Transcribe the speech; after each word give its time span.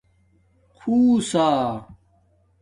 خُوسا 0.77 1.49